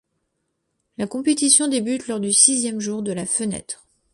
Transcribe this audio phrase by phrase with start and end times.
[0.97, 3.85] La compétition débute lors du sixième jour de la fenêtre.